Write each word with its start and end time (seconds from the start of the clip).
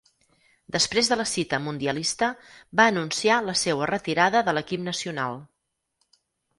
Després 0.75 1.11
de 1.11 1.17
la 1.19 1.25
cita 1.31 1.59
mundialista, 1.65 2.31
va 2.81 2.89
anunciar 2.95 3.39
la 3.51 3.57
seua 3.67 3.93
retirada 3.95 4.45
de 4.51 4.59
l'equip 4.61 4.87
nacional. 4.93 5.43